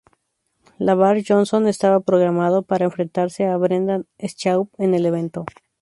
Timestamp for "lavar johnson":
0.79-1.67